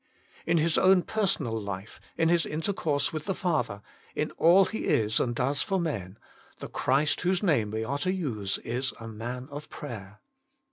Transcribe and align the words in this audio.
In 0.47 0.57
His 0.57 0.79
own 0.79 1.03
personal 1.03 1.61
life, 1.61 1.99
in 2.17 2.29
His 2.29 2.43
inter 2.43 2.73
course 2.73 3.13
with 3.13 3.25
the 3.25 3.35
Father, 3.35 3.83
in 4.15 4.31
all 4.31 4.65
He 4.65 4.85
is 4.85 5.19
and 5.19 5.35
does 5.35 5.61
for 5.61 5.79
men, 5.79 6.17
the 6.59 6.69
Christ 6.69 7.21
whose 7.21 7.43
name 7.43 7.69
we 7.69 7.83
are 7.83 7.99
to 7.99 8.11
use 8.11 8.57
is 8.63 8.95
a 8.99 9.07
Man 9.07 9.47
of 9.51 9.69
prayer. 9.69 10.19